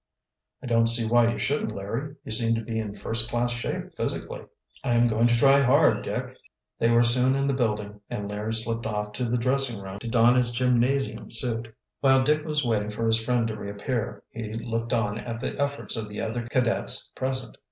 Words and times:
"I 0.63 0.65
don't 0.65 0.87
see 0.87 1.07
why 1.07 1.31
you 1.31 1.37
shouldn't, 1.37 1.75
Larry. 1.75 2.15
You 2.25 2.31
seem 2.31 2.55
to 2.55 2.63
be 2.63 2.79
in 2.79 2.95
first 2.95 3.29
class 3.29 3.51
shape 3.51 3.93
physically." 3.95 4.41
"I 4.83 4.95
am 4.95 5.05
going 5.05 5.27
to 5.27 5.37
try 5.37 5.59
hard, 5.61 6.01
Dick." 6.03 6.35
They 6.79 6.89
were 6.89 7.03
soon 7.03 7.35
in 7.35 7.45
the 7.45 7.53
building, 7.53 8.01
and 8.09 8.27
Larry 8.27 8.55
slipped 8.55 8.87
off 8.87 9.11
to 9.11 9.25
the 9.29 9.37
dressing 9.37 9.79
room 9.79 9.99
to 9.99 10.09
don 10.09 10.37
his 10.37 10.53
gymnasium 10.53 11.29
suit. 11.29 11.75
While 11.99 12.23
Dick 12.23 12.43
was 12.45 12.65
waiting 12.65 12.89
for 12.89 13.05
his 13.05 13.23
friend 13.23 13.47
to 13.49 13.55
reappear 13.55 14.23
he 14.31 14.55
looked 14.55 14.91
on 14.91 15.19
at 15.19 15.39
the 15.39 15.55
efforts 15.61 15.95
of 15.95 16.09
the 16.09 16.19
other 16.19 16.47
cadets 16.47 17.11
present. 17.13 17.59